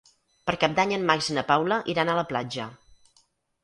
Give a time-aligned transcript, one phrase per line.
[0.49, 2.71] Per Cap d'Any en Max i na Paula iran a la platja.